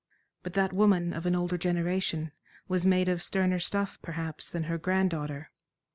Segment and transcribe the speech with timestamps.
[0.41, 2.31] But that woman of an older generation
[2.67, 5.51] was made of sterner stuff, perhaps, than her grand daughter.